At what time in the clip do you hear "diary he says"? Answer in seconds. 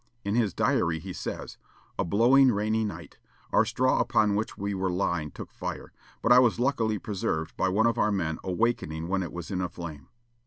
0.55-1.59